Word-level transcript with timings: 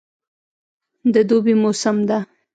د 1.13 1.15
دوبی 1.29 1.53
موسم 1.61 1.97
ده 2.09 2.17